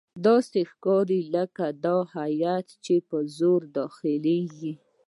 [0.25, 4.73] داسې ښکاري لکه دا هیات چې په زور داخليږي.